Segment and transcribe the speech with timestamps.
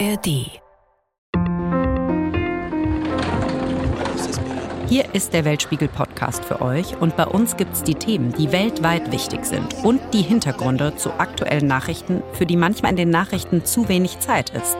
[0.00, 0.60] ARD.
[4.88, 9.12] Hier ist der Weltspiegel-Podcast für euch und bei uns gibt es die Themen, die weltweit
[9.12, 13.88] wichtig sind und die Hintergründe zu aktuellen Nachrichten, für die manchmal in den Nachrichten zu
[13.88, 14.78] wenig Zeit ist.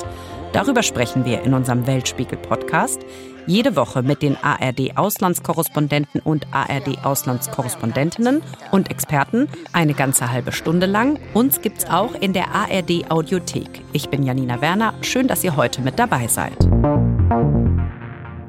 [0.53, 3.01] Darüber sprechen wir in unserem Weltspiegel-Podcast.
[3.47, 11.19] Jede Woche mit den ARD-Auslandskorrespondenten und ARD-Auslandskorrespondentinnen und Experten eine ganze halbe Stunde lang.
[11.35, 13.83] Uns gibt's auch in der ARD-Audiothek.
[13.93, 14.95] Ich bin Janina Werner.
[15.03, 16.57] Schön, dass ihr heute mit dabei seid.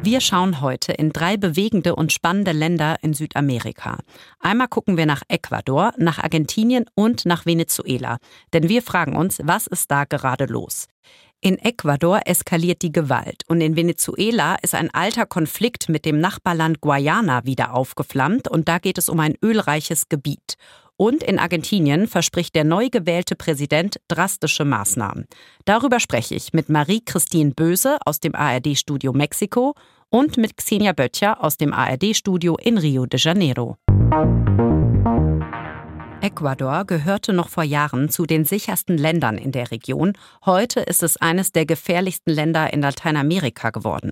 [0.01, 3.97] Wir schauen heute in drei bewegende und spannende Länder in Südamerika.
[4.39, 8.17] Einmal gucken wir nach Ecuador, nach Argentinien und nach Venezuela.
[8.53, 10.87] Denn wir fragen uns, was ist da gerade los?
[11.45, 16.81] In Ecuador eskaliert die Gewalt und in Venezuela ist ein alter Konflikt mit dem Nachbarland
[16.81, 20.55] Guayana wieder aufgeflammt und da geht es um ein ölreiches Gebiet.
[20.97, 25.27] Und in Argentinien verspricht der neu gewählte Präsident drastische Maßnahmen.
[25.65, 29.75] Darüber spreche ich mit Marie-Christine Böse aus dem ARD-Studio Mexiko
[30.09, 33.77] und mit Xenia Böttcher aus dem ARD-Studio in Rio de Janeiro.
[36.21, 40.13] Ecuador gehörte noch vor Jahren zu den sichersten Ländern in der Region.
[40.45, 44.11] Heute ist es eines der gefährlichsten Länder in Lateinamerika geworden.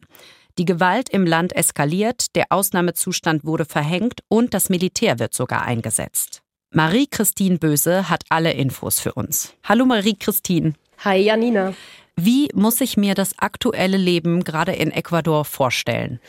[0.58, 6.42] Die Gewalt im Land eskaliert, der Ausnahmezustand wurde verhängt und das Militär wird sogar eingesetzt.
[6.72, 9.54] Marie-Christine Böse hat alle Infos für uns.
[9.64, 10.73] Hallo Marie-Christine.
[11.04, 11.73] Hi Janina.
[12.16, 16.20] Wie muss ich mir das aktuelle Leben gerade in Ecuador vorstellen?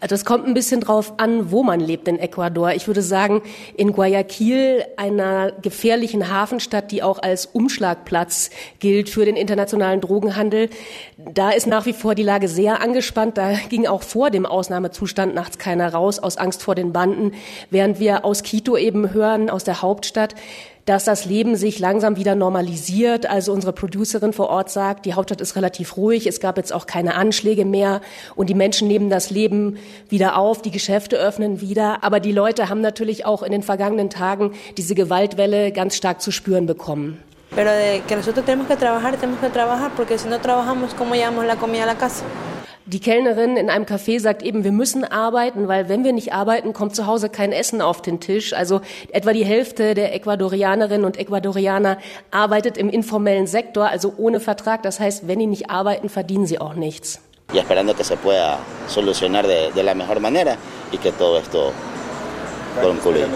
[0.00, 2.72] Das kommt ein bisschen drauf an, wo man lebt in Ecuador.
[2.72, 3.42] Ich würde sagen,
[3.76, 10.70] in Guayaquil, einer gefährlichen Hafenstadt, die auch als Umschlagplatz gilt für den internationalen Drogenhandel,
[11.18, 13.36] da ist nach wie vor die Lage sehr angespannt.
[13.36, 17.32] Da ging auch vor dem Ausnahmezustand nachts keiner raus aus Angst vor den Banden,
[17.68, 20.34] während wir aus Quito eben hören, aus der Hauptstadt,
[20.86, 23.28] dass das Leben sich langsam wieder normalisiert.
[23.28, 26.86] Also unsere Producerin vor Ort sagt, die Hauptstadt ist relativ ruhig, es gab jetzt auch
[26.86, 28.00] keine Anschläge mehr
[28.36, 29.76] und die Menschen nehmen das Leben
[30.08, 32.02] wieder auf, die Geschäfte öffnen wieder.
[32.02, 36.30] Aber die Leute haben natürlich auch in den vergangenen Tagen diese Gewaltwelle ganz stark zu
[36.30, 37.18] spüren bekommen.
[37.54, 41.14] Pero de que nosotros tenemos que trabajar, tenemos que trabajar, porque si no trabajamos, ¿cómo
[41.14, 42.24] llevamos la comida a la casa?
[42.88, 46.72] Die Kellnerin in einem Café sagt eben, wir müssen arbeiten, weil wenn wir nicht arbeiten,
[46.72, 48.52] kommt zu Hause kein Essen auf den Tisch.
[48.52, 48.80] Also
[49.10, 51.98] etwa die Hälfte der Ecuadorianerinnen und Ecuadorianer
[52.30, 54.84] arbeitet im informellen Sektor, also ohne Vertrag.
[54.84, 57.20] Das heißt, wenn die nicht arbeiten, verdienen sie auch nichts.
[57.52, 60.56] Y esperando que se pueda solucionar de, de la mejor manera
[60.92, 61.72] y que todo esto
[62.80, 63.26] concluya.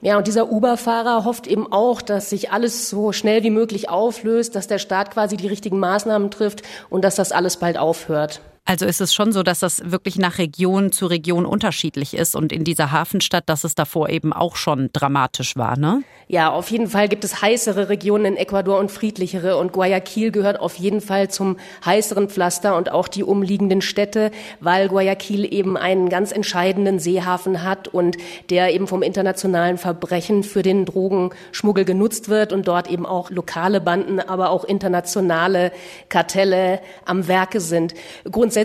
[0.00, 4.56] Ja, und dieser Uber-Fahrer hofft eben auch, dass sich alles so schnell wie möglich auflöst,
[4.56, 8.40] dass der Staat quasi die richtigen Maßnahmen trifft und dass das alles bald aufhört.
[8.68, 12.52] Also ist es schon so, dass das wirklich nach Region zu Region unterschiedlich ist und
[12.52, 16.02] in dieser Hafenstadt, dass es davor eben auch schon dramatisch war, ne?
[16.28, 20.58] Ja, auf jeden Fall gibt es heißere Regionen in Ecuador und friedlichere und Guayaquil gehört
[20.58, 26.08] auf jeden Fall zum heißeren Pflaster und auch die umliegenden Städte, weil Guayaquil eben einen
[26.08, 28.16] ganz entscheidenden Seehafen hat und
[28.50, 33.80] der eben vom internationalen Verbrechen für den Drogenschmuggel genutzt wird und dort eben auch lokale
[33.80, 35.70] Banden, aber auch internationale
[36.08, 37.94] Kartelle am Werke sind.
[38.24, 38.55] Grundsätzlich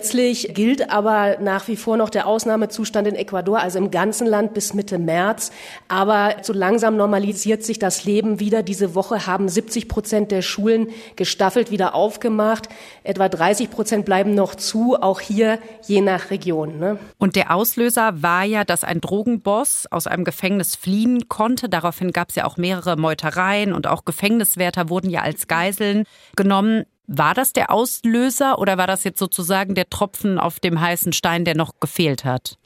[0.54, 4.74] gilt aber nach wie vor noch der Ausnahmezustand in Ecuador, also im ganzen Land bis
[4.74, 5.52] Mitte März.
[5.88, 8.64] Aber so langsam normalisiert sich das Leben wieder.
[8.64, 12.70] Diese Woche haben 70 Prozent der Schulen gestaffelt wieder aufgemacht.
[13.04, 16.80] Etwa 30 Prozent bleiben noch zu, auch hier je nach Region.
[16.80, 16.98] Ne?
[17.18, 21.68] Und der Auslöser war ja, dass ein Drogenboss aus einem Gefängnis fliehen konnte.
[21.70, 26.86] Daraufhin gab es ja auch mehrere Meutereien und auch Gefängniswärter wurden ja als Geiseln genommen.
[27.14, 31.44] War das der Auslöser oder war das jetzt sozusagen der Tropfen auf dem heißen Stein,
[31.44, 32.58] der noch gefehlt hat?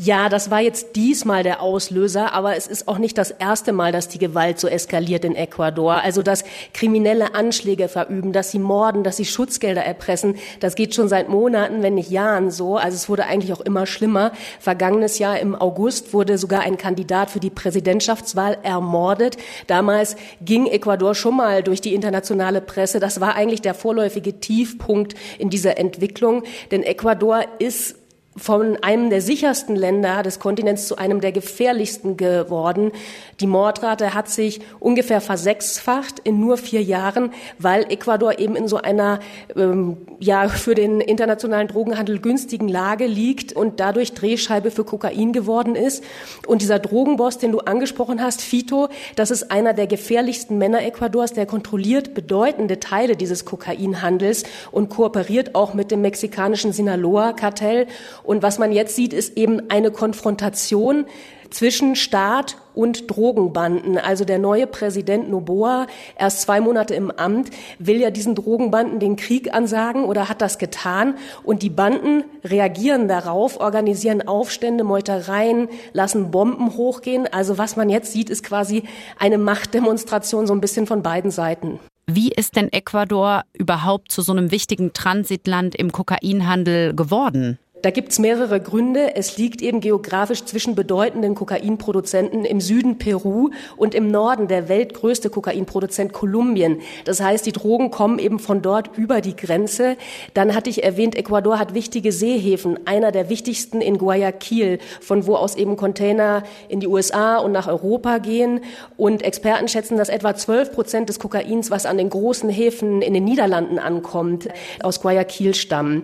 [0.00, 3.90] Ja, das war jetzt diesmal der Auslöser, aber es ist auch nicht das erste Mal,
[3.90, 5.94] dass die Gewalt so eskaliert in Ecuador.
[5.94, 11.08] Also, dass kriminelle Anschläge verüben, dass sie morden, dass sie Schutzgelder erpressen, das geht schon
[11.08, 12.76] seit Monaten, wenn nicht Jahren so.
[12.76, 14.30] Also, es wurde eigentlich auch immer schlimmer.
[14.60, 19.36] Vergangenes Jahr im August wurde sogar ein Kandidat für die Präsidentschaftswahl ermordet.
[19.66, 23.00] Damals ging Ecuador schon mal durch die internationale Presse.
[23.00, 27.96] Das war eigentlich der vorläufige Tiefpunkt in dieser Entwicklung, denn Ecuador ist
[28.38, 32.92] von einem der sichersten Länder des Kontinents zu einem der gefährlichsten geworden.
[33.40, 38.78] Die Mordrate hat sich ungefähr versechsfacht in nur vier Jahren, weil Ecuador eben in so
[38.78, 39.20] einer
[39.56, 45.74] ähm, ja für den internationalen Drogenhandel günstigen Lage liegt und dadurch Drehscheibe für Kokain geworden
[45.74, 46.02] ist.
[46.46, 51.32] Und dieser Drogenboss, den du angesprochen hast, Fito, das ist einer der gefährlichsten Männer Ecuadors,
[51.32, 57.86] der kontrolliert bedeutende Teile dieses Kokainhandels und kooperiert auch mit dem mexikanischen Sinaloa-Kartell
[58.28, 61.06] Und was man jetzt sieht, ist eben eine Konfrontation
[61.48, 63.96] zwischen Staat und Drogenbanden.
[63.96, 67.48] Also der neue Präsident Noboa, erst zwei Monate im Amt,
[67.78, 71.14] will ja diesen Drogenbanden den Krieg ansagen oder hat das getan.
[71.42, 77.26] Und die Banden reagieren darauf, organisieren Aufstände, Meutereien, lassen Bomben hochgehen.
[77.32, 78.82] Also was man jetzt sieht, ist quasi
[79.18, 81.80] eine Machtdemonstration so ein bisschen von beiden Seiten.
[82.10, 87.58] Wie ist denn Ecuador überhaupt zu so einem wichtigen Transitland im Kokainhandel geworden?
[87.82, 89.14] Da gibt's mehrere Gründe.
[89.14, 95.30] Es liegt eben geografisch zwischen bedeutenden Kokainproduzenten im Süden Peru und im Norden der weltgrößte
[95.30, 96.80] Kokainproduzent Kolumbien.
[97.04, 99.96] Das heißt, die Drogen kommen eben von dort über die Grenze.
[100.34, 102.80] Dann hatte ich erwähnt, Ecuador hat wichtige Seehäfen.
[102.86, 107.68] Einer der wichtigsten in Guayaquil, von wo aus eben Container in die USA und nach
[107.68, 108.60] Europa gehen.
[108.96, 113.14] Und Experten schätzen, dass etwa 12 Prozent des Kokains, was an den großen Häfen in
[113.14, 114.48] den Niederlanden ankommt,
[114.82, 116.02] aus Guayaquil stammen.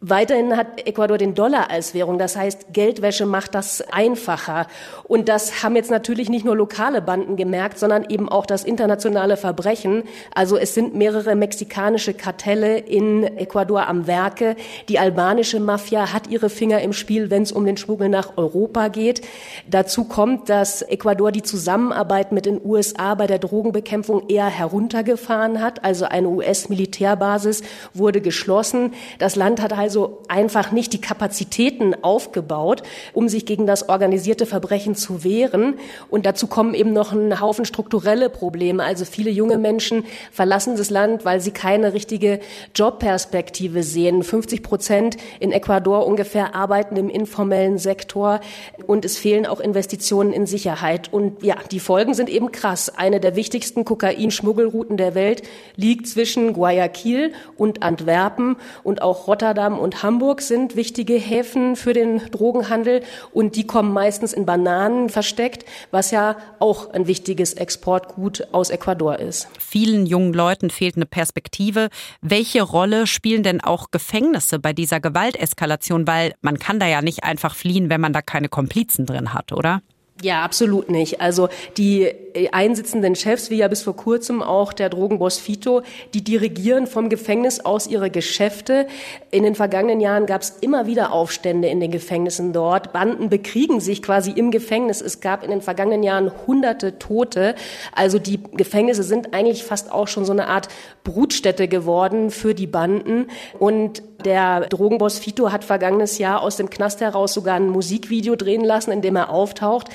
[0.00, 2.18] Weiterhin hat Ecuador den Dollar als Währung.
[2.18, 4.68] Das heißt, Geldwäsche macht das einfacher.
[5.02, 9.36] Und das haben jetzt natürlich nicht nur lokale Banden gemerkt, sondern eben auch das internationale
[9.36, 10.04] Verbrechen.
[10.32, 14.54] Also es sind mehrere mexikanische Kartelle in Ecuador am Werke.
[14.88, 18.86] Die albanische Mafia hat ihre Finger im Spiel, wenn es um den Schmuggel nach Europa
[18.86, 19.22] geht.
[19.68, 25.84] Dazu kommt, dass Ecuador die Zusammenarbeit mit den USA bei der Drogenbekämpfung eher heruntergefahren hat.
[25.84, 27.62] Also eine US-Militärbasis
[27.94, 28.92] wurde geschlossen.
[29.18, 32.82] Das Land hat halt also einfach nicht die Kapazitäten aufgebaut,
[33.14, 35.78] um sich gegen das organisierte Verbrechen zu wehren.
[36.10, 38.84] Und dazu kommen eben noch ein Haufen strukturelle Probleme.
[38.84, 42.40] Also viele junge Menschen verlassen das Land, weil sie keine richtige
[42.74, 44.22] Jobperspektive sehen.
[44.22, 48.40] 50 Prozent in Ecuador ungefähr arbeiten im informellen Sektor
[48.86, 51.10] und es fehlen auch Investitionen in Sicherheit.
[51.10, 52.90] Und ja, die Folgen sind eben krass.
[52.94, 55.44] Eine der wichtigsten Kokainschmuggelrouten der Welt
[55.76, 62.18] liegt zwischen Guayaquil und Antwerpen und auch Rotterdam und Hamburg sind wichtige Häfen für den
[62.30, 63.02] Drogenhandel
[63.32, 69.18] und die kommen meistens in Bananen versteckt, was ja auch ein wichtiges Exportgut aus Ecuador
[69.18, 69.48] ist.
[69.58, 71.88] Vielen jungen Leuten fehlt eine Perspektive.
[72.20, 76.06] Welche Rolle spielen denn auch Gefängnisse bei dieser Gewalteskalation?
[76.06, 79.52] Weil man kann da ja nicht einfach fliehen, wenn man da keine Komplizen drin hat,
[79.52, 79.82] oder?
[80.22, 81.20] Ja, absolut nicht.
[81.20, 82.10] Also die
[82.52, 85.82] einsitzenden Chefs, wie ja bis vor kurzem auch der Drogenboss Fito,
[86.14, 88.86] die dirigieren vom Gefängnis aus ihre Geschäfte.
[89.30, 92.92] In den vergangenen Jahren gab es immer wieder Aufstände in den Gefängnissen dort.
[92.92, 95.00] Banden bekriegen sich quasi im Gefängnis.
[95.00, 97.54] Es gab in den vergangenen Jahren hunderte Tote.
[97.92, 100.68] Also die Gefängnisse sind eigentlich fast auch schon so eine Art
[101.04, 103.26] Brutstätte geworden für die Banden.
[103.58, 108.64] Und der Drogenboss Fito hat vergangenes Jahr aus dem Knast heraus sogar ein Musikvideo drehen
[108.64, 109.88] lassen, in dem er auftaucht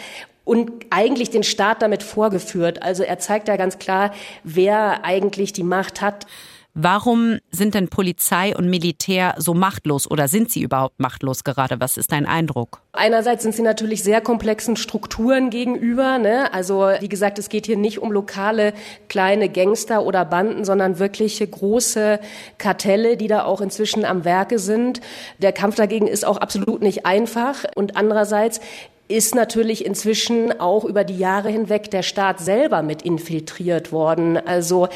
[0.43, 2.81] und eigentlich den Staat damit vorgeführt.
[2.83, 4.11] Also er zeigt da ganz klar,
[4.43, 6.25] wer eigentlich die Macht hat.
[6.75, 11.79] Warum sind denn Polizei und Militär so machtlos oder sind sie überhaupt machtlos gerade?
[11.79, 12.81] Was ist dein Eindruck?
[12.93, 16.17] Einerseits sind sie natürlich sehr komplexen Strukturen gegenüber.
[16.17, 16.51] Ne?
[16.51, 18.73] Also wie gesagt, es geht hier nicht um lokale
[19.07, 22.19] kleine Gangster oder Banden, sondern wirkliche große
[22.57, 24.99] Kartelle, die da auch inzwischen am Werke sind.
[25.37, 27.65] Der Kampf dagegen ist auch absolut nicht einfach.
[27.75, 28.59] Und andererseits
[29.09, 34.37] ist natürlich inzwischen auch über die Jahre hinweg der Staat selber mit infiltriert worden.
[34.37, 34.87] Also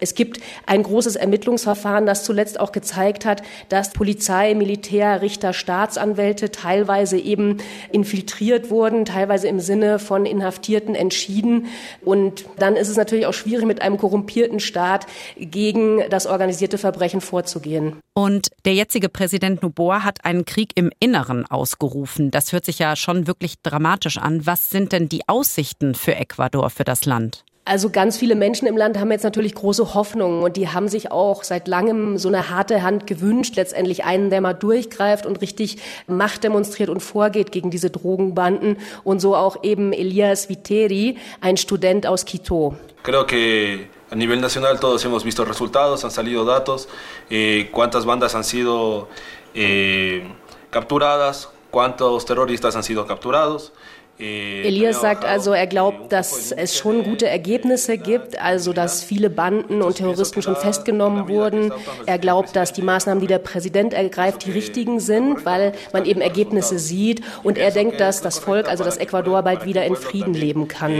[0.00, 6.50] es gibt ein großes Ermittlungsverfahren, das zuletzt auch gezeigt hat, dass Polizei, Militär, Richter, Staatsanwälte
[6.50, 7.56] teilweise eben
[7.90, 11.66] infiltriert wurden, teilweise im Sinne von Inhaftierten entschieden.
[12.04, 15.06] Und dann ist es natürlich auch schwierig, mit einem korrumpierten Staat
[15.38, 17.96] gegen das organisierte Verbrechen vorzugehen.
[18.16, 22.30] Und der jetzige Präsident Noboa hat einen Krieg im Inneren ausgerufen.
[22.30, 24.46] Das hört sich ja schon wirklich dramatisch an.
[24.46, 27.44] Was sind denn die Aussichten für Ecuador, für das Land?
[27.66, 31.10] Also ganz viele Menschen im Land haben jetzt natürlich große Hoffnungen und die haben sich
[31.10, 35.78] auch seit langem so eine harte Hand gewünscht, letztendlich einen, der mal durchgreift und richtig
[36.06, 42.06] Macht demonstriert und vorgeht gegen diese Drogenbanden und so auch eben Elias Viteri, ein Student
[42.06, 42.76] aus Quito.
[43.02, 46.86] Creo que a nivel nacional todos hemos visto resultados, han salido datos,
[47.30, 49.08] eh, cuántas bandas han sido
[49.54, 50.22] eh,
[50.70, 53.72] capturadas, cuántos terroristas han sido capturados.
[54.16, 59.28] Eh, Elias sagt also, er glaubt, dass es schon gute Ergebnisse gibt, also dass viele
[59.28, 61.72] Banden und Terroristen schon festgenommen wurden.
[62.06, 66.20] Er glaubt, dass die Maßnahmen, die der Präsident ergreift, die richtigen sind, weil man eben
[66.20, 67.22] Ergebnisse sieht.
[67.42, 70.92] Und er denkt, dass das Volk, also das Ecuador, bald wieder in Frieden leben kann.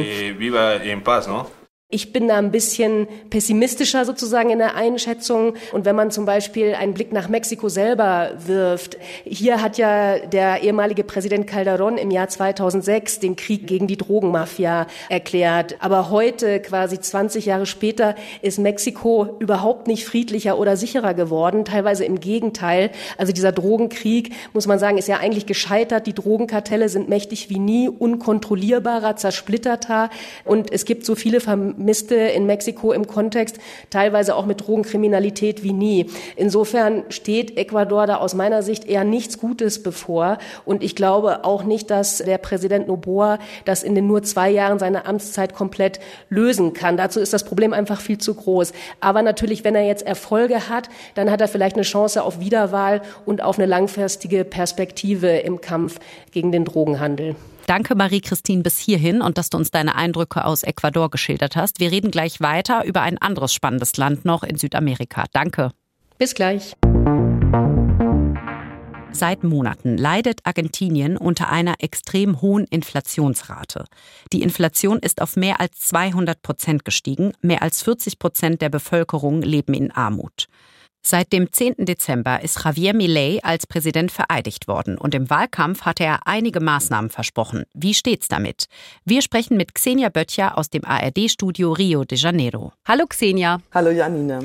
[1.94, 5.54] Ich bin da ein bisschen pessimistischer sozusagen in der Einschätzung.
[5.70, 10.64] Und wenn man zum Beispiel einen Blick nach Mexiko selber wirft, hier hat ja der
[10.64, 15.76] ehemalige Präsident Calderón im Jahr 2006 den Krieg gegen die Drogenmafia erklärt.
[15.78, 21.64] Aber heute, quasi 20 Jahre später, ist Mexiko überhaupt nicht friedlicher oder sicherer geworden.
[21.64, 22.90] Teilweise im Gegenteil.
[23.18, 26.08] Also dieser Drogenkrieg, muss man sagen, ist ja eigentlich gescheitert.
[26.08, 30.10] Die Drogenkartelle sind mächtig wie nie, unkontrollierbarer, zersplitterter.
[30.44, 31.40] Und es gibt so viele
[31.84, 33.58] Vermisste in Mexiko im Kontext,
[33.90, 36.06] teilweise auch mit Drogenkriminalität wie nie.
[36.34, 40.38] Insofern steht Ecuador da aus meiner Sicht eher nichts Gutes bevor.
[40.64, 44.78] Und ich glaube auch nicht, dass der Präsident Noboa das in den nur zwei Jahren
[44.78, 46.00] seiner Amtszeit komplett
[46.30, 46.96] lösen kann.
[46.96, 48.72] Dazu ist das Problem einfach viel zu groß.
[49.00, 53.02] Aber natürlich, wenn er jetzt Erfolge hat, dann hat er vielleicht eine Chance auf Wiederwahl
[53.26, 55.98] und auf eine langfristige Perspektive im Kampf
[56.32, 57.36] gegen den Drogenhandel.
[57.66, 61.80] Danke, Marie-Christine, bis hierhin und dass du uns deine Eindrücke aus Ecuador geschildert hast.
[61.80, 65.24] Wir reden gleich weiter über ein anderes spannendes Land noch in Südamerika.
[65.32, 65.70] Danke.
[66.18, 66.74] Bis gleich.
[69.12, 73.84] Seit Monaten leidet Argentinien unter einer extrem hohen Inflationsrate.
[74.32, 77.32] Die Inflation ist auf mehr als 200 Prozent gestiegen.
[77.40, 80.48] Mehr als 40 Prozent der Bevölkerung leben in Armut.
[81.06, 81.84] Seit dem 10.
[81.84, 87.10] Dezember ist Javier Milei als Präsident vereidigt worden und im Wahlkampf hatte er einige Maßnahmen
[87.10, 87.64] versprochen.
[87.74, 88.68] Wie steht's damit?
[89.04, 92.72] Wir sprechen mit Xenia Böttcher aus dem ARD-Studio Rio de Janeiro.
[92.86, 93.60] Hallo Xenia.
[93.74, 94.40] Hallo Janina.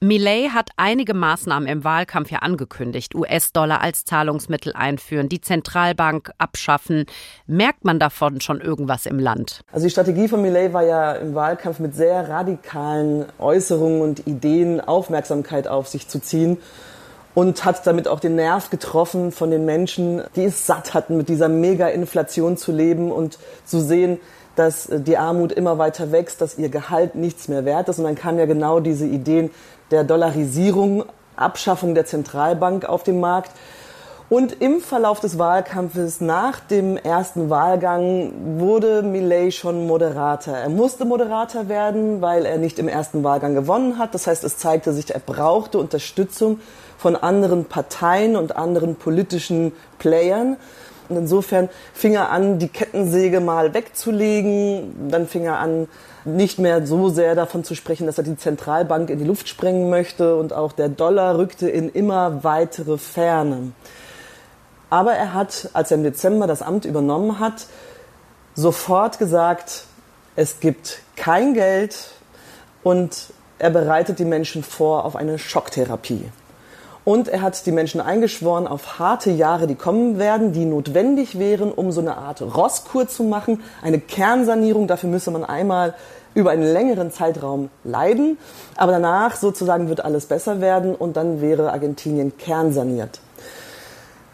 [0.00, 3.14] Millet hat einige Maßnahmen im Wahlkampf ja angekündigt.
[3.14, 7.06] US-Dollar als Zahlungsmittel einführen, die Zentralbank abschaffen.
[7.46, 9.62] Merkt man davon schon irgendwas im Land?
[9.72, 14.82] Also die Strategie von Millet war ja im Wahlkampf mit sehr radikalen Äußerungen und Ideen
[14.82, 16.58] Aufmerksamkeit auf sich zu ziehen
[17.36, 21.28] und hat damit auch den Nerv getroffen von den Menschen, die es satt hatten, mit
[21.28, 24.18] dieser Mega-Inflation zu leben und zu sehen,
[24.54, 27.98] dass die Armut immer weiter wächst, dass ihr Gehalt nichts mehr wert ist.
[27.98, 29.50] Und dann kamen ja genau diese Ideen
[29.90, 31.04] der Dollarisierung,
[31.36, 33.50] Abschaffung der Zentralbank auf dem Markt.
[34.30, 40.56] Und im Verlauf des Wahlkampfes nach dem ersten Wahlgang wurde Millet schon moderater.
[40.56, 44.14] Er musste moderater werden, weil er nicht im ersten Wahlgang gewonnen hat.
[44.14, 46.60] Das heißt, es zeigte sich, er brauchte Unterstützung
[46.98, 50.56] von anderen Parteien und anderen politischen Playern.
[51.08, 55.10] Und insofern fing er an, die Kettensäge mal wegzulegen.
[55.10, 55.88] Dann fing er an,
[56.24, 59.88] nicht mehr so sehr davon zu sprechen, dass er die Zentralbank in die Luft sprengen
[59.88, 60.36] möchte.
[60.36, 63.72] Und auch der Dollar rückte in immer weitere Ferne.
[64.90, 67.66] Aber er hat, als er im Dezember das Amt übernommen hat,
[68.54, 69.84] sofort gesagt,
[70.36, 72.10] es gibt kein Geld
[72.82, 76.30] und er bereitet die Menschen vor auf eine Schocktherapie.
[77.06, 81.70] Und er hat die Menschen eingeschworen auf harte Jahre, die kommen werden, die notwendig wären,
[81.70, 84.88] um so eine Art Rosskur zu machen, eine Kernsanierung.
[84.88, 85.94] Dafür müsse man einmal
[86.34, 88.38] über einen längeren Zeitraum leiden.
[88.76, 93.20] Aber danach sozusagen wird alles besser werden und dann wäre Argentinien kernsaniert.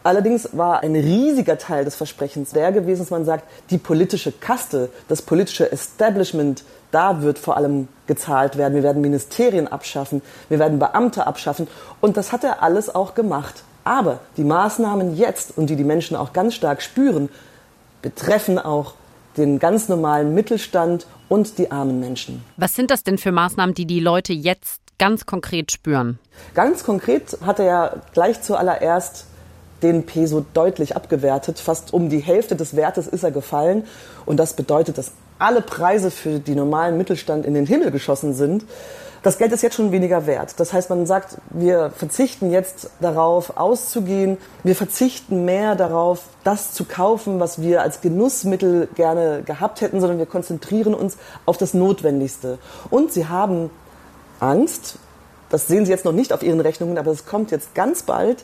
[0.05, 4.89] Allerdings war ein riesiger Teil des Versprechens der gewesen, dass man sagt, die politische Kaste,
[5.09, 8.75] das politische Establishment, da wird vor allem gezahlt werden.
[8.75, 11.69] Wir werden Ministerien abschaffen, wir werden Beamte abschaffen.
[12.01, 13.63] Und das hat er alles auch gemacht.
[13.85, 17.29] Aber die Maßnahmen jetzt und die die Menschen auch ganz stark spüren,
[18.01, 18.95] betreffen auch
[19.37, 22.45] den ganz normalen Mittelstand und die armen Menschen.
[22.57, 26.19] Was sind das denn für Maßnahmen, die die Leute jetzt ganz konkret spüren?
[26.55, 29.27] Ganz konkret hat er ja gleich zuallererst
[29.83, 31.59] den Peso deutlich abgewertet.
[31.59, 33.85] Fast um die Hälfte des Wertes ist er gefallen.
[34.27, 38.65] Und das bedeutet, dass alle Preise für die normalen Mittelstand in den Himmel geschossen sind.
[39.23, 40.55] Das Geld ist jetzt schon weniger wert.
[40.59, 44.37] Das heißt, man sagt, wir verzichten jetzt darauf, auszugehen.
[44.65, 50.19] Wir verzichten mehr darauf, das zu kaufen, was wir als Genussmittel gerne gehabt hätten, sondern
[50.19, 52.59] wir konzentrieren uns auf das Notwendigste.
[52.91, 53.71] Und sie haben
[54.41, 54.99] Angst.
[55.51, 58.43] Das sehen Sie jetzt noch nicht auf Ihren Rechnungen, aber es kommt jetzt ganz bald.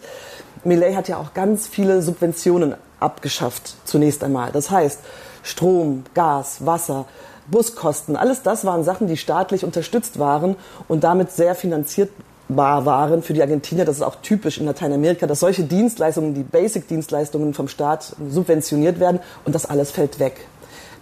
[0.64, 4.52] Millet hat ja auch ganz viele Subventionen abgeschafft, zunächst einmal.
[4.52, 5.00] Das heißt,
[5.42, 7.06] Strom, Gas, Wasser,
[7.50, 13.32] Buskosten, alles das waren Sachen, die staatlich unterstützt waren und damit sehr finanzierbar waren für
[13.32, 13.84] die Argentinier.
[13.84, 19.20] Das ist auch typisch in Lateinamerika, dass solche Dienstleistungen, die Basic-Dienstleistungen vom Staat subventioniert werden
[19.44, 20.46] und das alles fällt weg.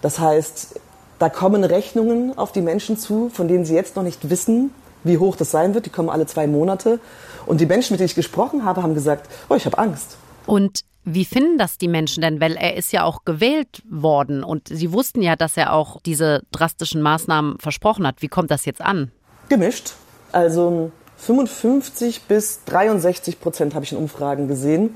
[0.01, 0.79] Das heißt,
[1.19, 4.71] da kommen Rechnungen auf die Menschen zu, von denen sie jetzt noch nicht wissen,
[5.03, 5.85] wie hoch das sein wird.
[5.85, 6.99] Die kommen alle zwei Monate.
[7.47, 10.17] Und die Menschen, mit denen ich gesprochen habe, haben gesagt, oh, ich habe Angst.
[10.45, 12.41] Und wie finden das die Menschen denn?
[12.41, 16.41] Weil er ist ja auch gewählt worden und sie wussten ja, dass er auch diese
[16.51, 18.21] drastischen Maßnahmen versprochen hat.
[18.21, 19.11] Wie kommt das jetzt an?
[19.47, 19.93] Gemischt.
[20.33, 24.95] Also 55 bis 63 Prozent habe ich in Umfragen gesehen,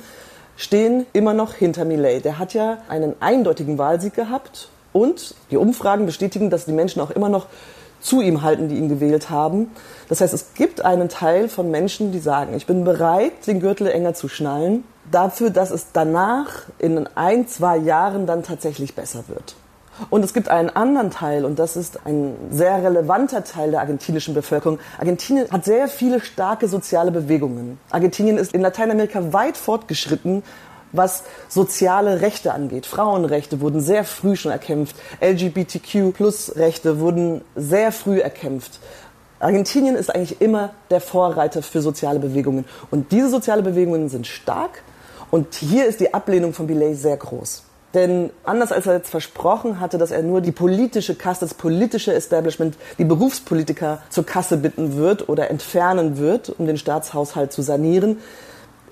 [0.57, 2.25] stehen immer noch hinter Millet.
[2.25, 7.11] Der hat ja einen eindeutigen Wahlsieg gehabt und die Umfragen bestätigen, dass die Menschen auch
[7.11, 7.47] immer noch
[8.01, 9.71] zu ihm halten, die ihn gewählt haben.
[10.09, 13.87] Das heißt, es gibt einen Teil von Menschen, die sagen, ich bin bereit, den Gürtel
[13.87, 19.55] enger zu schnallen, dafür, dass es danach in ein, zwei Jahren dann tatsächlich besser wird.
[20.09, 24.33] Und es gibt einen anderen Teil, und das ist ein sehr relevanter Teil der argentinischen
[24.33, 24.79] Bevölkerung.
[24.97, 27.77] Argentinien hat sehr viele starke soziale Bewegungen.
[27.91, 30.43] Argentinien ist in Lateinamerika weit fortgeschritten,
[30.91, 32.85] was soziale Rechte angeht.
[32.85, 34.95] Frauenrechte wurden sehr früh schon erkämpft.
[35.21, 38.79] LGBTQ-Plus-Rechte wurden sehr früh erkämpft.
[39.39, 42.65] Argentinien ist eigentlich immer der Vorreiter für soziale Bewegungen.
[42.91, 44.83] Und diese soziale Bewegungen sind stark.
[45.31, 47.63] Und hier ist die Ablehnung von Billet sehr groß.
[47.93, 52.13] Denn anders als er jetzt versprochen hatte, dass er nur die politische Kasse, das politische
[52.13, 58.19] Establishment, die Berufspolitiker zur Kasse bitten wird oder entfernen wird, um den Staatshaushalt zu sanieren,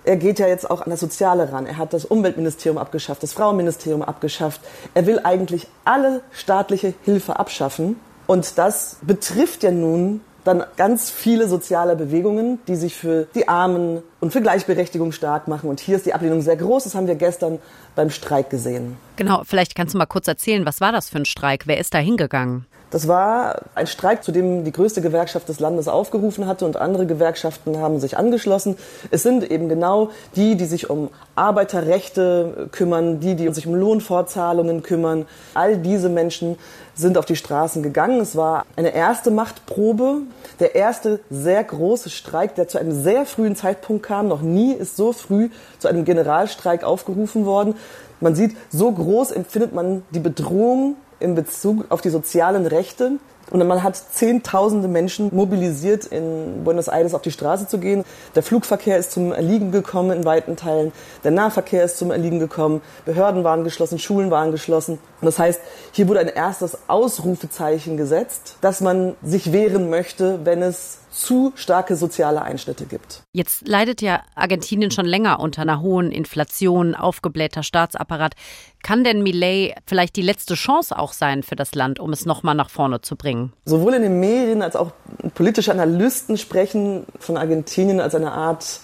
[0.09, 1.67] er geht ja jetzt auch an das Soziale ran.
[1.67, 4.59] Er hat das Umweltministerium abgeschafft, das Frauenministerium abgeschafft.
[4.95, 7.99] Er will eigentlich alle staatliche Hilfe abschaffen.
[8.25, 14.01] Und das betrifft ja nun dann ganz viele soziale Bewegungen, die sich für die Armen
[14.19, 15.69] und für Gleichberechtigung stark machen.
[15.69, 16.85] Und hier ist die Ablehnung sehr groß.
[16.85, 17.59] Das haben wir gestern
[17.95, 18.97] beim Streik gesehen.
[19.15, 21.67] Genau, vielleicht kannst du mal kurz erzählen, was war das für ein Streik?
[21.67, 22.65] Wer ist da hingegangen?
[22.91, 27.05] Das war ein Streik, zu dem die größte Gewerkschaft des Landes aufgerufen hatte und andere
[27.05, 28.77] Gewerkschaften haben sich angeschlossen.
[29.11, 34.81] Es sind eben genau die, die sich um Arbeiterrechte kümmern, die, die sich um Lohnfortzahlungen
[34.81, 35.27] kümmern.
[35.53, 36.57] All diese Menschen
[36.95, 38.19] sind auf die Straßen gegangen.
[38.21, 40.21] Es war eine erste Machtprobe,
[40.59, 44.27] der erste sehr große Streik, der zu einem sehr frühen Zeitpunkt kam.
[44.27, 47.75] Noch nie ist so früh zu einem Generalstreik aufgerufen worden.
[48.19, 53.19] Man sieht, so groß empfindet man die Bedrohung in Bezug auf die sozialen Rechte.
[53.51, 58.03] Und man hat Zehntausende Menschen mobilisiert, in Buenos Aires auf die Straße zu gehen.
[58.35, 60.91] Der Flugverkehr ist zum Erliegen gekommen in weiten Teilen.
[61.23, 62.81] Der Nahverkehr ist zum Erliegen gekommen.
[63.05, 64.99] Behörden waren geschlossen, Schulen waren geschlossen.
[65.21, 70.61] Und das heißt, hier wurde ein erstes Ausrufezeichen gesetzt, dass man sich wehren möchte, wenn
[70.61, 73.23] es zu starke soziale Einschnitte gibt.
[73.33, 78.35] Jetzt leidet ja Argentinien schon länger unter einer hohen Inflation, aufgeblähter Staatsapparat.
[78.83, 82.55] Kann denn Millet vielleicht die letzte Chance auch sein für das Land, um es nochmal
[82.55, 83.38] nach vorne zu bringen?
[83.65, 84.91] Sowohl in den Medien als auch
[85.35, 88.81] politische Analysten sprechen von Argentinien als eine Art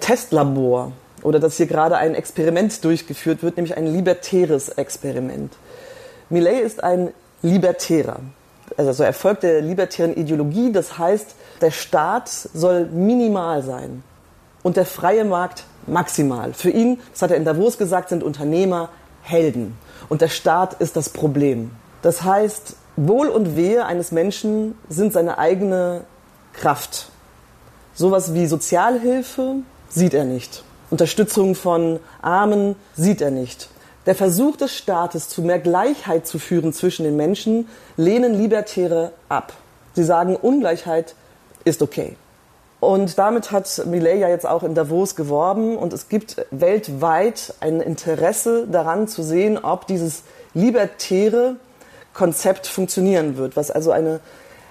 [0.00, 5.52] Testlabor oder dass hier gerade ein Experiment durchgeführt wird, nämlich ein libertäres Experiment.
[6.30, 8.20] Millet ist ein Libertärer
[8.76, 10.72] also Erfolg der libertären Ideologie.
[10.72, 14.02] Das heißt, der Staat soll minimal sein
[14.62, 16.52] und der freie Markt maximal.
[16.52, 18.90] Für ihn, das hat er in Davos gesagt, sind Unternehmer
[19.22, 19.76] Helden
[20.08, 21.70] und der Staat ist das Problem.
[22.02, 26.00] Das heißt, Wohl und Wehe eines Menschen sind seine eigene
[26.52, 27.10] Kraft.
[27.94, 29.56] Sowas wie Sozialhilfe
[29.88, 30.64] sieht er nicht.
[30.90, 33.68] Unterstützung von Armen sieht er nicht.
[34.06, 39.52] Der Versuch des Staates, zu mehr Gleichheit zu führen zwischen den Menschen, lehnen Libertäre ab.
[39.92, 41.14] Sie sagen, Ungleichheit
[41.64, 42.16] ist okay.
[42.80, 47.80] Und damit hat Millet ja jetzt auch in Davos geworben und es gibt weltweit ein
[47.80, 51.56] Interesse daran zu sehen, ob dieses libertäre
[52.18, 54.18] Konzept funktionieren wird, was also eine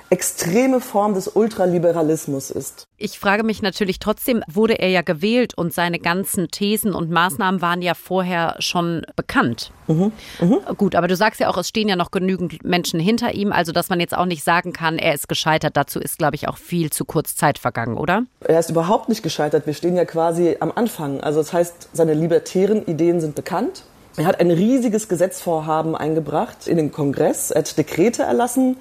[0.09, 2.87] extreme Form des Ultraliberalismus ist.
[2.97, 7.61] Ich frage mich natürlich trotzdem, wurde er ja gewählt und seine ganzen Thesen und Maßnahmen
[7.61, 9.71] waren ja vorher schon bekannt.
[9.87, 10.11] Mhm.
[10.41, 10.59] Mhm.
[10.77, 13.71] Gut, aber du sagst ja auch, es stehen ja noch genügend Menschen hinter ihm, also
[13.71, 15.77] dass man jetzt auch nicht sagen kann, er ist gescheitert.
[15.77, 18.23] Dazu ist, glaube ich, auch viel zu kurz Zeit vergangen, oder?
[18.41, 19.67] Er ist überhaupt nicht gescheitert.
[19.67, 21.21] Wir stehen ja quasi am Anfang.
[21.21, 23.83] Also das heißt, seine libertären Ideen sind bekannt.
[24.17, 27.51] Er hat ein riesiges Gesetzvorhaben eingebracht in den Kongress.
[27.51, 28.77] Er hat Dekrete erlassen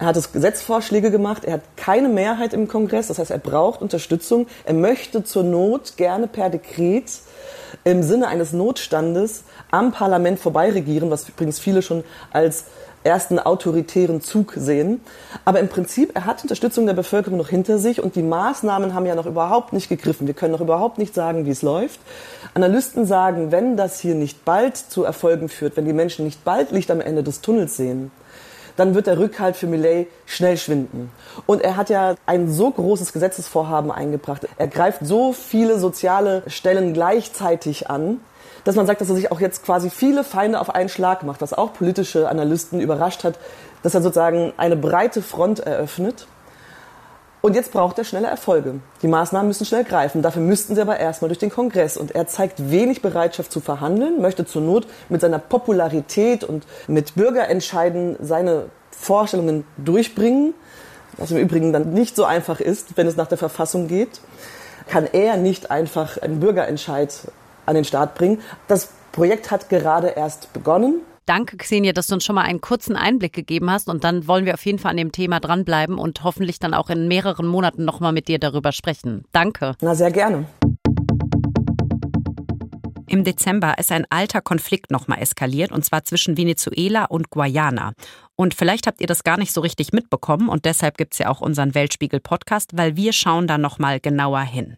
[0.00, 3.82] er hat es Gesetzvorschläge gemacht, er hat keine Mehrheit im Kongress, das heißt, er braucht
[3.82, 4.46] Unterstützung.
[4.64, 7.10] Er möchte zur Not gerne per Dekret
[7.82, 12.66] im Sinne eines Notstandes am Parlament vorbeiregieren, was übrigens viele schon als
[13.08, 15.00] ersten autoritären Zug sehen.
[15.44, 19.06] Aber im Prinzip, er hat Unterstützung der Bevölkerung noch hinter sich und die Maßnahmen haben
[19.06, 20.28] ja noch überhaupt nicht gegriffen.
[20.28, 21.98] Wir können noch überhaupt nicht sagen, wie es läuft.
[22.54, 26.70] Analysten sagen, wenn das hier nicht bald zu Erfolgen führt, wenn die Menschen nicht bald
[26.70, 28.10] Licht am Ende des Tunnels sehen,
[28.76, 31.10] dann wird der Rückhalt für Millet schnell schwinden.
[31.46, 34.46] Und er hat ja ein so großes Gesetzesvorhaben eingebracht.
[34.56, 38.20] Er greift so viele soziale Stellen gleichzeitig an,
[38.68, 41.40] dass man sagt, dass er sich auch jetzt quasi viele Feinde auf einen Schlag macht,
[41.40, 43.38] was auch politische Analysten überrascht hat,
[43.82, 46.26] dass er sozusagen eine breite Front eröffnet.
[47.40, 48.80] Und jetzt braucht er schnelle Erfolge.
[49.00, 50.20] Die Maßnahmen müssen schnell greifen.
[50.20, 51.96] Dafür müssten sie aber erstmal durch den Kongress.
[51.96, 57.14] Und er zeigt wenig Bereitschaft zu verhandeln, möchte zur Not mit seiner Popularität und mit
[57.14, 60.52] Bürgerentscheiden seine Vorstellungen durchbringen,
[61.16, 64.20] was im Übrigen dann nicht so einfach ist, wenn es nach der Verfassung geht,
[64.88, 67.14] kann er nicht einfach einen Bürgerentscheid
[67.68, 68.40] an den Start bringen.
[68.66, 71.02] Das Projekt hat gerade erst begonnen.
[71.26, 73.88] Danke, Xenia, dass du uns schon mal einen kurzen Einblick gegeben hast.
[73.88, 76.88] Und dann wollen wir auf jeden Fall an dem Thema dranbleiben und hoffentlich dann auch
[76.88, 79.24] in mehreren Monaten nochmal mit dir darüber sprechen.
[79.32, 79.74] Danke.
[79.82, 80.46] Na, sehr gerne.
[83.08, 87.92] Im Dezember ist ein alter Konflikt nochmal eskaliert, und zwar zwischen Venezuela und Guayana.
[88.36, 91.40] Und vielleicht habt ihr das gar nicht so richtig mitbekommen und deshalb gibt's ja auch
[91.40, 94.76] unseren Weltspiegel-Podcast, weil wir schauen da nochmal genauer hin.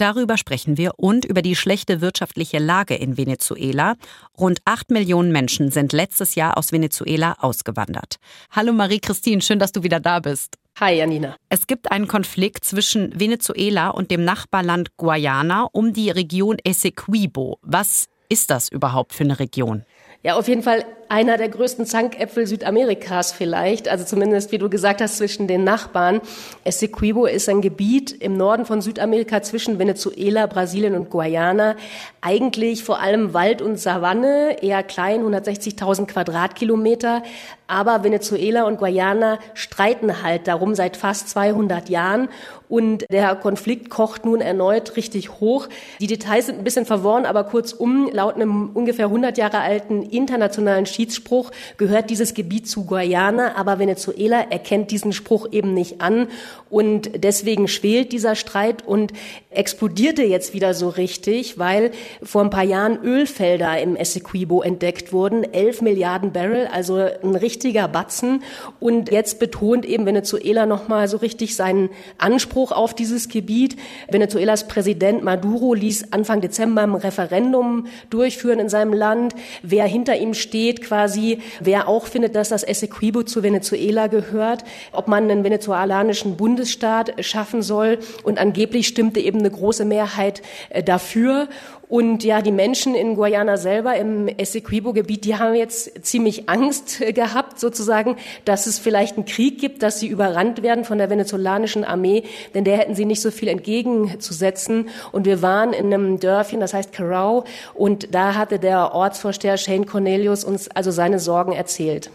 [0.00, 3.96] Darüber sprechen wir und über die schlechte wirtschaftliche Lage in Venezuela.
[4.38, 8.16] Rund acht Millionen Menschen sind letztes Jahr aus Venezuela ausgewandert.
[8.50, 10.56] Hallo Marie-Christine, schön, dass du wieder da bist.
[10.80, 11.36] Hi, Janina.
[11.50, 17.58] Es gibt einen Konflikt zwischen Venezuela und dem Nachbarland Guayana um die Region Essequibo.
[17.60, 19.84] Was ist das überhaupt für eine Region?
[20.22, 25.00] Ja, auf jeden Fall einer der größten Zankäpfel Südamerikas vielleicht, also zumindest, wie du gesagt
[25.00, 26.20] hast, zwischen den Nachbarn.
[26.62, 31.74] Essequibo ist ein Gebiet im Norden von Südamerika zwischen Venezuela, Brasilien und Guayana.
[32.20, 37.24] Eigentlich vor allem Wald und Savanne, eher klein, 160.000 Quadratkilometer.
[37.66, 42.28] Aber Venezuela und Guayana streiten halt darum seit fast 200 Jahren.
[42.68, 45.68] Und der Konflikt kocht nun erneut richtig hoch.
[46.00, 50.86] Die Details sind ein bisschen verworren, aber kurzum, laut einem ungefähr 100 Jahre alten internationalen
[51.00, 56.28] Schiedsspruch gehört dieses Gebiet zu Guayana, aber Venezuela erkennt diesen Spruch eben nicht an.
[56.68, 59.12] Und deswegen schwelt dieser Streit und
[59.48, 61.90] explodierte jetzt wieder so richtig, weil
[62.22, 67.88] vor ein paar Jahren Ölfelder im Essequibo entdeckt wurden, 11 Milliarden Barrel, also ein richtiger
[67.88, 68.42] Batzen.
[68.78, 73.76] Und jetzt betont eben Venezuela nochmal so richtig seinen Anspruch auf dieses Gebiet.
[74.10, 80.34] Venezuelas Präsident Maduro ließ Anfang Dezember ein Referendum durchführen in seinem Land, wer hinter ihm
[80.34, 86.36] steht, quasi, wer auch findet, dass das Essequibo zu Venezuela gehört, ob man einen venezolanischen
[86.36, 88.00] Bundesstaat schaffen soll.
[88.24, 91.48] Und angeblich stimmte eben eine große Mehrheit äh, dafür.
[91.90, 97.12] Und ja, die Menschen in Guayana selber im Essequibo-Gebiet, die haben jetzt ziemlich Angst äh,
[97.12, 101.82] gehabt, sozusagen, dass es vielleicht einen Krieg gibt, dass sie überrannt werden von der venezolanischen
[101.82, 102.22] Armee,
[102.54, 104.88] denn der hätten sie nicht so viel entgegenzusetzen.
[105.10, 107.42] Und wir waren in einem Dörfchen, das heißt Carau,
[107.74, 112.12] und da hatte der Ortsvorsteher Shane Cornelius uns also seine Sorgen erzählt.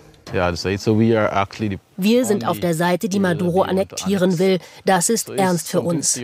[1.98, 4.60] Wir sind auf der Seite, die Maduro annektieren will.
[4.86, 6.20] Das ist ernst für uns.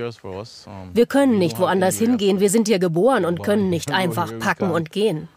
[0.94, 2.40] Wir können nicht woanders hingehen.
[2.40, 5.28] Wir sind hier geboren und können nicht einfach packen und gehen.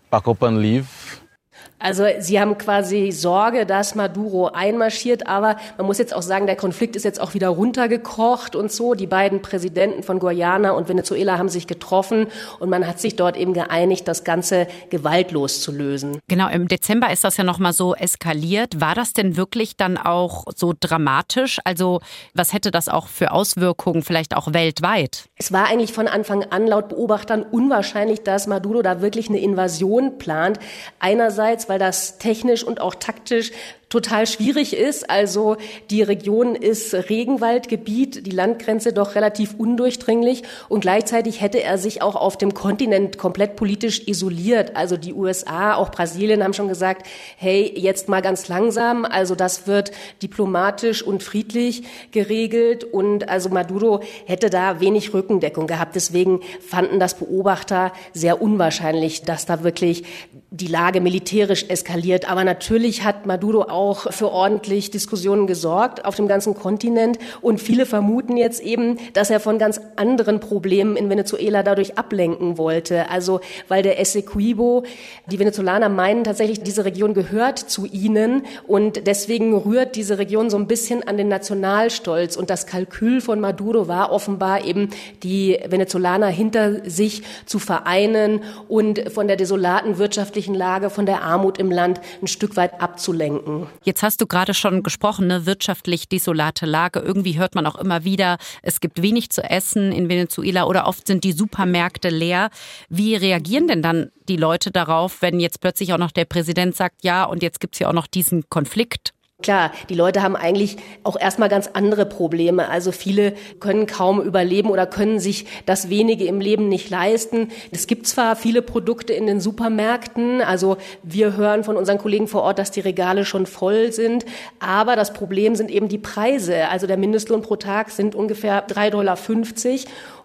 [1.85, 6.57] Also sie haben quasi Sorge, dass Maduro einmarschiert, aber man muss jetzt auch sagen, der
[6.57, 8.95] Konflikt ist jetzt auch wieder runtergekocht und so.
[8.95, 13.37] Die beiden Präsidenten von Guyana und Venezuela haben sich getroffen und man hat sich dort
[13.37, 16.21] eben geeinigt, das Ganze gewaltlos zu lösen.
[16.27, 18.81] Genau, im Dezember ist das ja nochmal so eskaliert.
[18.81, 21.59] War das denn wirklich dann auch so dramatisch?
[21.65, 22.01] Also
[22.33, 25.27] was hätte das auch für Auswirkungen vielleicht auch weltweit?
[25.37, 30.17] Es war eigentlich von Anfang an laut Beobachtern unwahrscheinlich, dass Maduro da wirklich eine Invasion
[30.17, 30.59] plant.
[30.99, 33.53] Einerseits, weil das technisch und auch taktisch
[33.95, 35.09] total schwierig ist.
[35.09, 35.57] Also
[35.89, 42.17] die Region ist Regenwaldgebiet, die Landgrenze doch relativ undurchdringlich und gleichzeitig hätte er sich auch
[42.17, 44.75] auf dem Kontinent komplett politisch isoliert.
[44.75, 49.05] Also die USA, auch Brasilien haben schon gesagt, hey, jetzt mal ganz langsam.
[49.05, 55.95] Also das wird diplomatisch und friedlich geregelt und also Maduro hätte da wenig Rückendeckung gehabt.
[55.95, 60.03] Deswegen fanden das Beobachter sehr unwahrscheinlich, dass da wirklich
[60.51, 62.29] die Lage militärisch eskaliert.
[62.29, 67.19] Aber natürlich hat Maduro auch auch für ordentlich Diskussionen gesorgt auf dem ganzen Kontinent.
[67.43, 72.57] Und viele vermuten jetzt eben, dass er von ganz anderen Problemen in Venezuela dadurch ablenken
[72.57, 73.11] wollte.
[73.11, 74.85] Also weil der Essequibo,
[75.27, 80.57] die Venezolaner meinen tatsächlich, diese Region gehört zu ihnen und deswegen rührt diese Region so
[80.57, 82.37] ein bisschen an den Nationalstolz.
[82.37, 84.91] Und das Kalkül von Maduro war offenbar eben,
[85.23, 91.59] die Venezolaner hinter sich zu vereinen und von der desolaten wirtschaftlichen Lage, von der Armut
[91.59, 93.64] im Land ein Stück weit abzulenken.
[93.83, 97.01] Jetzt hast du gerade schon gesprochen, eine wirtschaftlich desolate Lage.
[97.01, 101.07] Irgendwie hört man auch immer wieder, es gibt wenig zu essen in Venezuela oder oft
[101.07, 102.51] sind die Supermärkte leer.
[102.89, 107.05] Wie reagieren denn dann die Leute darauf, wenn jetzt plötzlich auch noch der Präsident sagt,
[107.05, 109.14] ja, und jetzt gibt es ja auch noch diesen Konflikt?
[109.45, 112.71] Klar, die Leute haben eigentlich auch erstmal ganz andere Probleme.
[112.71, 117.49] Also viele können kaum überleben oder können sich das wenige im Leben nicht leisten.
[117.71, 122.41] Es gibt zwar viele Produkte in den Supermärkten, also wir hören von unseren Kollegen vor
[122.41, 124.25] Ort, dass die Regale schon voll sind,
[124.61, 126.69] aber das Problem sind eben die Preise.
[126.69, 129.19] Also der Mindestlohn pro Tag sind ungefähr 3,50 Dollar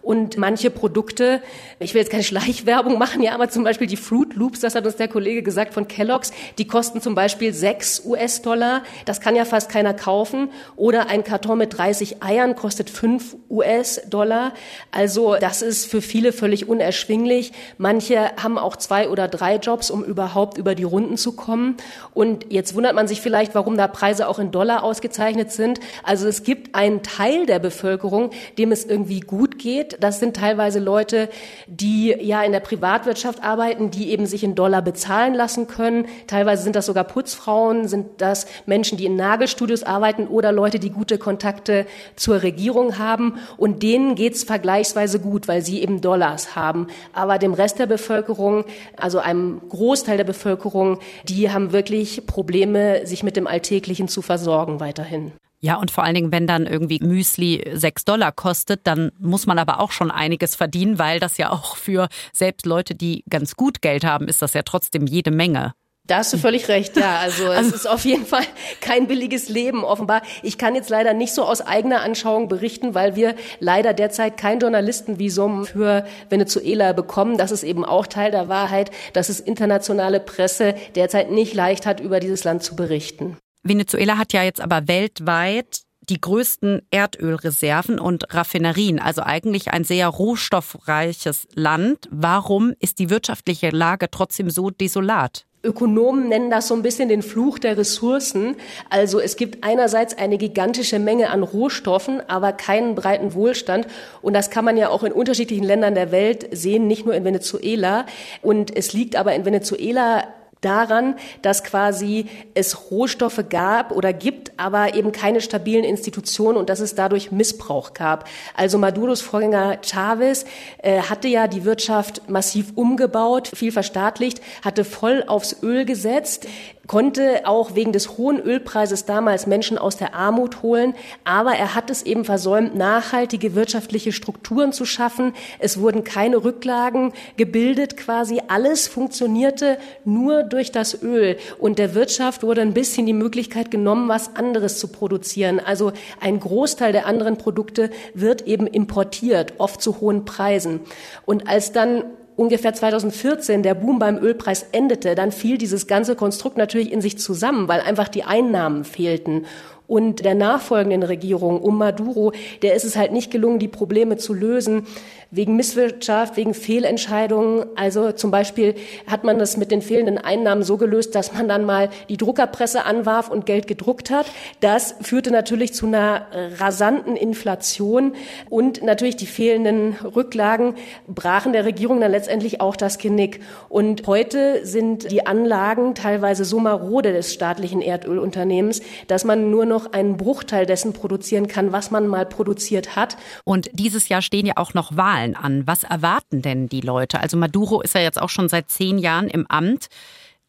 [0.02, 1.42] und manche Produkte,
[1.78, 4.86] ich will jetzt keine Schleichwerbung machen, ja, aber zum Beispiel die Fruit Loops, das hat
[4.86, 8.82] uns der Kollege gesagt von Kellogg's, die kosten zum Beispiel 6 US-Dollar.
[9.04, 10.50] das kann ja fast keiner kaufen.
[10.76, 14.54] Oder ein Karton mit 30 Eiern kostet 5 US-Dollar.
[14.90, 17.52] Also das ist für viele völlig unerschwinglich.
[17.78, 21.76] Manche haben auch zwei oder drei Jobs, um überhaupt über die Runden zu kommen.
[22.14, 25.80] Und jetzt wundert man sich vielleicht, warum da Preise auch in Dollar ausgezeichnet sind.
[26.02, 29.89] Also es gibt einen Teil der Bevölkerung, dem es irgendwie gut geht.
[29.98, 31.28] Das sind teilweise Leute,
[31.66, 36.06] die ja in der Privatwirtschaft arbeiten, die eben sich in Dollar bezahlen lassen können.
[36.26, 40.90] Teilweise sind das sogar Putzfrauen, sind das Menschen, die in Nagelstudios arbeiten oder Leute, die
[40.90, 43.38] gute Kontakte zur Regierung haben.
[43.56, 46.86] Und denen geht's vergleichsweise gut, weil sie eben Dollars haben.
[47.12, 48.64] Aber dem Rest der Bevölkerung,
[48.96, 54.80] also einem Großteil der Bevölkerung, die haben wirklich Probleme, sich mit dem Alltäglichen zu versorgen
[54.80, 55.32] weiterhin.
[55.62, 59.58] Ja, und vor allen Dingen, wenn dann irgendwie Müsli sechs Dollar kostet, dann muss man
[59.58, 63.82] aber auch schon einiges verdienen, weil das ja auch für selbst Leute, die ganz gut
[63.82, 65.74] Geld haben, ist das ja trotzdem jede Menge.
[66.06, 67.18] Da hast du völlig recht, ja.
[67.18, 68.42] Also, also es ist auf jeden Fall
[68.80, 70.22] kein billiges Leben, offenbar.
[70.42, 74.58] Ich kann jetzt leider nicht so aus eigener Anschauung berichten, weil wir leider derzeit kein
[74.58, 77.36] Journalistenvisum für Venezuela bekommen.
[77.36, 82.00] Das ist eben auch Teil der Wahrheit, dass es internationale Presse derzeit nicht leicht hat,
[82.00, 83.36] über dieses Land zu berichten.
[83.62, 90.08] Venezuela hat ja jetzt aber weltweit die größten Erdölreserven und Raffinerien, also eigentlich ein sehr
[90.08, 92.08] rohstoffreiches Land.
[92.10, 95.46] Warum ist die wirtschaftliche Lage trotzdem so desolat?
[95.62, 98.56] Ökonomen nennen das so ein bisschen den Fluch der Ressourcen.
[98.88, 103.86] Also es gibt einerseits eine gigantische Menge an Rohstoffen, aber keinen breiten Wohlstand.
[104.22, 107.24] Und das kann man ja auch in unterschiedlichen Ländern der Welt sehen, nicht nur in
[107.24, 108.06] Venezuela.
[108.40, 110.24] Und es liegt aber in Venezuela
[110.60, 116.80] daran, dass quasi es Rohstoffe gab oder gibt, aber eben keine stabilen Institutionen und dass
[116.80, 118.28] es dadurch Missbrauch gab.
[118.54, 120.44] Also Maduros Vorgänger Chavez
[120.78, 126.46] äh, hatte ja die Wirtschaft massiv umgebaut, viel verstaatlicht, hatte voll aufs Öl gesetzt
[126.90, 131.88] konnte auch wegen des hohen Ölpreises damals Menschen aus der Armut holen, aber er hat
[131.88, 135.32] es eben versäumt, nachhaltige wirtschaftliche Strukturen zu schaffen.
[135.60, 138.42] Es wurden keine Rücklagen gebildet quasi.
[138.48, 144.08] Alles funktionierte nur durch das Öl und der Wirtschaft wurde ein bisschen die Möglichkeit genommen,
[144.08, 145.60] was anderes zu produzieren.
[145.60, 150.80] Also ein Großteil der anderen Produkte wird eben importiert, oft zu hohen Preisen.
[151.24, 152.02] Und als dann
[152.40, 157.18] ungefähr 2014 der Boom beim Ölpreis endete, dann fiel dieses ganze Konstrukt natürlich in sich
[157.18, 159.44] zusammen, weil einfach die Einnahmen fehlten.
[159.90, 162.30] Und der nachfolgenden Regierung um Maduro,
[162.62, 164.86] der ist es halt nicht gelungen, die Probleme zu lösen
[165.32, 167.64] wegen Misswirtschaft, wegen Fehlentscheidungen.
[167.76, 168.74] Also zum Beispiel
[169.06, 172.84] hat man das mit den fehlenden Einnahmen so gelöst, dass man dann mal die Druckerpresse
[172.84, 174.26] anwarf und Geld gedruckt hat.
[174.60, 176.26] Das führte natürlich zu einer
[176.58, 178.14] rasanten Inflation
[178.48, 180.74] und natürlich die fehlenden Rücklagen
[181.06, 183.40] brachen der Regierung dann letztendlich auch das Genick.
[183.68, 189.79] Und heute sind die Anlagen teilweise so marode des staatlichen Erdölunternehmens, dass man nur noch
[189.86, 193.16] einen Bruchteil dessen produzieren kann, was man mal produziert hat.
[193.44, 195.66] Und dieses Jahr stehen ja auch noch Wahlen an.
[195.66, 197.20] Was erwarten denn die Leute?
[197.20, 199.88] Also Maduro ist ja jetzt auch schon seit zehn Jahren im Amt.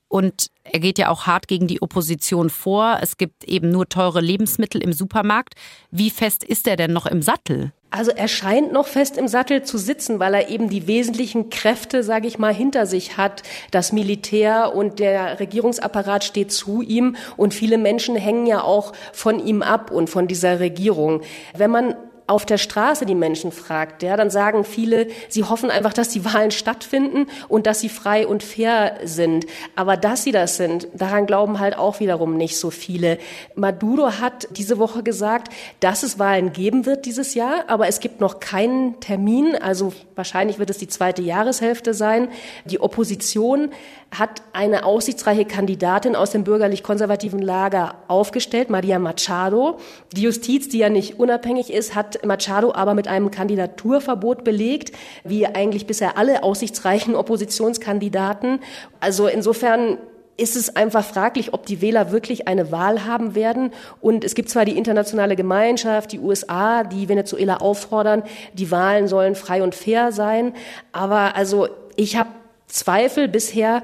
[0.08, 3.00] Und er geht ja auch hart gegen die Opposition vor.
[3.02, 5.54] Es gibt eben nur teure Lebensmittel im Supermarkt.
[5.90, 7.72] Wie fest ist er denn noch im Sattel?
[7.92, 12.04] Also er scheint noch fest im Sattel zu sitzen, weil er eben die wesentlichen Kräfte,
[12.04, 13.44] sage ich mal, hinter sich hat.
[13.72, 19.46] Das Militär und der Regierungsapparat steht zu ihm und viele Menschen hängen ja auch von
[19.46, 21.22] ihm ab und von dieser Regierung.
[21.54, 21.96] Wenn man
[22.32, 26.24] auf der Straße die Menschen fragt, ja, dann sagen viele, sie hoffen einfach, dass die
[26.34, 29.46] Wahlen stattfinden und dass sie frei und fair sind.
[29.76, 33.18] Aber dass sie das sind, daran glauben halt auch wiederum nicht so viele.
[33.56, 38.22] Maduro hat diese Woche gesagt, dass es Wahlen geben wird dieses Jahr, aber es gibt
[38.22, 39.56] noch keinen Termin.
[39.56, 42.30] Also wahrscheinlich wird es die zweite Jahreshälfte sein.
[42.66, 43.72] Die Opposition
[44.18, 49.80] hat eine aussichtsreiche Kandidatin aus dem bürgerlich-konservativen Lager aufgestellt, Maria Machado.
[50.12, 54.92] Die Justiz, die ja nicht unabhängig ist, hat Machado aber mit einem Kandidaturverbot belegt,
[55.24, 58.60] wie eigentlich bisher alle aussichtsreichen Oppositionskandidaten.
[59.00, 59.98] Also insofern
[60.38, 63.72] ist es einfach fraglich, ob die Wähler wirklich eine Wahl haben werden.
[64.02, 69.36] Und es gibt zwar die internationale Gemeinschaft, die USA, die Venezuela auffordern, die Wahlen sollen
[69.36, 70.54] frei und fair sein.
[70.92, 72.30] Aber also ich habe
[72.68, 73.84] Zweifel bisher,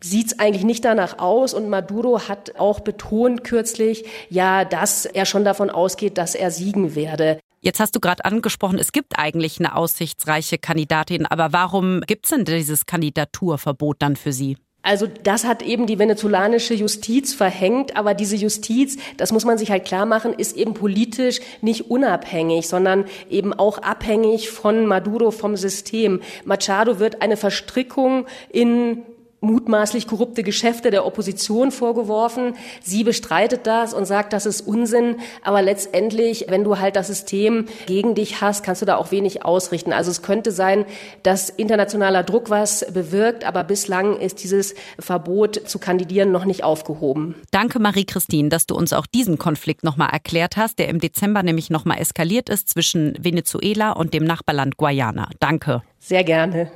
[0.00, 1.54] sieht es eigentlich nicht danach aus.
[1.54, 6.94] Und Maduro hat auch betont kürzlich, ja, dass er schon davon ausgeht, dass er siegen
[6.94, 7.38] werde.
[7.64, 12.30] Jetzt hast du gerade angesprochen, es gibt eigentlich eine aussichtsreiche Kandidatin, aber warum gibt es
[12.30, 14.58] denn dieses Kandidaturverbot dann für sie?
[14.82, 19.70] Also das hat eben die venezolanische Justiz verhängt, aber diese Justiz, das muss man sich
[19.70, 25.56] halt klar machen, ist eben politisch nicht unabhängig, sondern eben auch abhängig von Maduro, vom
[25.56, 26.20] System.
[26.44, 29.04] Machado wird eine Verstrickung in
[29.44, 32.54] mutmaßlich korrupte Geschäfte der Opposition vorgeworfen.
[32.82, 35.16] Sie bestreitet das und sagt, das ist Unsinn.
[35.42, 39.44] Aber letztendlich, wenn du halt das System gegen dich hast, kannst du da auch wenig
[39.44, 39.92] ausrichten.
[39.92, 40.84] Also es könnte sein,
[41.22, 47.34] dass internationaler Druck was bewirkt, aber bislang ist dieses Verbot zu kandidieren noch nicht aufgehoben.
[47.50, 51.70] Danke, Marie-Christine, dass du uns auch diesen Konflikt nochmal erklärt hast, der im Dezember nämlich
[51.70, 55.28] nochmal eskaliert ist zwischen Venezuela und dem Nachbarland Guayana.
[55.40, 55.82] Danke.
[56.00, 56.70] Sehr gerne.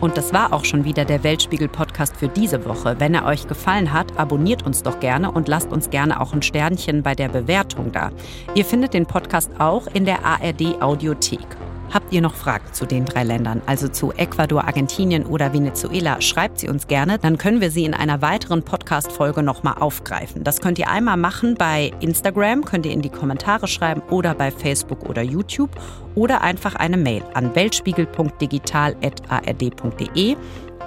[0.00, 2.96] Und das war auch schon wieder der Weltspiegel-Podcast für diese Woche.
[2.98, 6.42] Wenn er euch gefallen hat, abonniert uns doch gerne und lasst uns gerne auch ein
[6.42, 8.10] Sternchen bei der Bewertung da.
[8.54, 11.65] Ihr findet den Podcast auch in der ARD Audiothek.
[11.92, 16.58] Habt ihr noch Fragen zu den drei Ländern, also zu Ecuador, Argentinien oder Venezuela, schreibt
[16.58, 20.44] sie uns gerne, dann können wir sie in einer weiteren Podcast-Folge nochmal aufgreifen.
[20.44, 24.50] Das könnt ihr einmal machen bei Instagram, könnt ihr in die Kommentare schreiben oder bei
[24.50, 25.70] Facebook oder YouTube
[26.14, 30.36] oder einfach eine Mail an weltspiegel.digital.ard.de.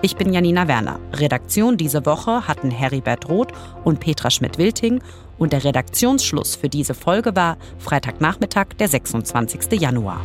[0.02, 1.00] Ich bin Janina Werner.
[1.14, 3.52] Redaktion diese Woche hatten Heribert Roth
[3.84, 5.02] und Petra Schmidt-Wilting
[5.38, 9.80] und der Redaktionsschluss für diese Folge war Freitagnachmittag, der 26.
[9.80, 10.22] Januar.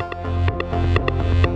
[0.74, 1.53] Thank you.